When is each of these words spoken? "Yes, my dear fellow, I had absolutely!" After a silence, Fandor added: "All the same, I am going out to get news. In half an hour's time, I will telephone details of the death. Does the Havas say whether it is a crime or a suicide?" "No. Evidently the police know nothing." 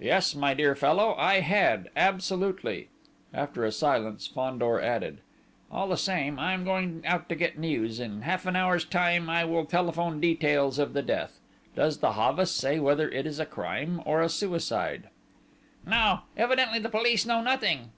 "Yes, 0.00 0.36
my 0.36 0.54
dear 0.54 0.76
fellow, 0.76 1.16
I 1.18 1.40
had 1.40 1.90
absolutely!" 1.96 2.90
After 3.32 3.64
a 3.64 3.72
silence, 3.72 4.24
Fandor 4.28 4.80
added: 4.80 5.18
"All 5.68 5.88
the 5.88 5.96
same, 5.96 6.38
I 6.38 6.52
am 6.54 6.62
going 6.62 7.02
out 7.04 7.28
to 7.28 7.34
get 7.34 7.58
news. 7.58 7.98
In 7.98 8.22
half 8.22 8.46
an 8.46 8.54
hour's 8.54 8.84
time, 8.84 9.28
I 9.28 9.44
will 9.44 9.64
telephone 9.64 10.20
details 10.20 10.78
of 10.78 10.92
the 10.92 11.02
death. 11.02 11.40
Does 11.74 11.98
the 11.98 12.12
Havas 12.12 12.52
say 12.52 12.78
whether 12.78 13.08
it 13.08 13.26
is 13.26 13.40
a 13.40 13.46
crime 13.46 14.00
or 14.04 14.22
a 14.22 14.28
suicide?" 14.28 15.08
"No. 15.84 16.20
Evidently 16.36 16.78
the 16.78 16.88
police 16.88 17.26
know 17.26 17.42
nothing." 17.42 17.90